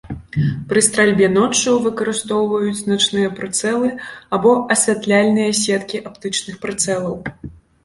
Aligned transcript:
Пры 0.69 0.79
стральбе 0.85 1.27
ноччу 1.33 1.73
выкарыстоўваюць 1.83 2.87
начныя 2.93 3.29
прыцэлы 3.41 3.93
або 4.39 4.57
асвятляльныя 4.79 5.51
сеткі 5.63 6.05
аптычных 6.11 6.61
прыцэлаў. 6.67 7.15